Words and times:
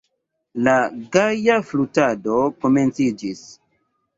La 0.67 0.73
gaja 1.17 1.59
flutado 1.73 2.41
komenciĝis. 2.65 3.45